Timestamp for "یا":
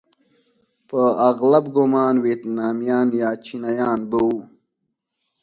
3.21-3.29